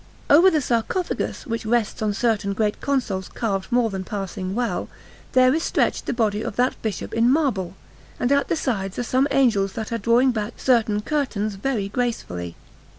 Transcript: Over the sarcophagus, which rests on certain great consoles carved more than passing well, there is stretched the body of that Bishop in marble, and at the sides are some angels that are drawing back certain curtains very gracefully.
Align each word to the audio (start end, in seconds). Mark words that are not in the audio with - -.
Over 0.31 0.49
the 0.49 0.61
sarcophagus, 0.61 1.45
which 1.45 1.63
rests 1.63 2.01
on 2.01 2.15
certain 2.15 2.53
great 2.53 2.81
consoles 2.81 3.27
carved 3.31 3.71
more 3.71 3.91
than 3.91 4.03
passing 4.03 4.55
well, 4.55 4.89
there 5.33 5.53
is 5.53 5.61
stretched 5.61 6.07
the 6.07 6.11
body 6.13 6.41
of 6.41 6.55
that 6.55 6.73
Bishop 6.81 7.13
in 7.13 7.29
marble, 7.29 7.75
and 8.19 8.31
at 8.31 8.47
the 8.47 8.55
sides 8.55 8.97
are 8.97 9.03
some 9.03 9.27
angels 9.29 9.73
that 9.73 9.91
are 9.91 9.99
drawing 9.99 10.31
back 10.31 10.53
certain 10.57 11.01
curtains 11.01 11.53
very 11.53 11.87
gracefully. 11.87 12.55